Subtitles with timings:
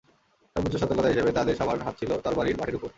[0.55, 2.89] সর্বোচ্চ সতর্কতা হিসেবে তাদের সবার হাত ছিল তরবারির বাটের উপর।